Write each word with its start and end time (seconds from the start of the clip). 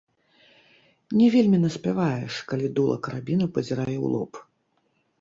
Не 1.19 1.27
вельмі 1.35 1.57
наспяваеш, 1.67 2.33
калі 2.55 2.73
дула 2.81 2.95
карабіна 3.07 3.45
пазірае 3.55 3.97
ў 4.05 4.15
лоб. 4.19 4.31